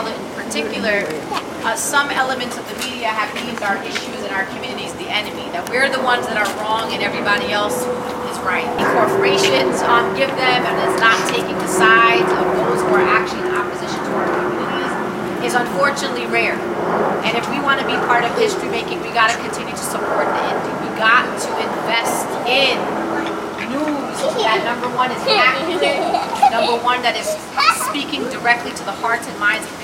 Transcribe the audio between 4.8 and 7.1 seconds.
the enemy, that we're the ones that are wrong and